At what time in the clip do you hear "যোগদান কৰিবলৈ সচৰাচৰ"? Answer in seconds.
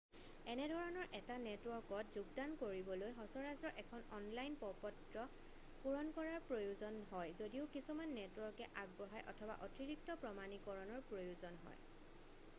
2.15-3.75